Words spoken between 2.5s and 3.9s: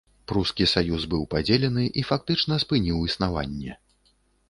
спыніў існаванне.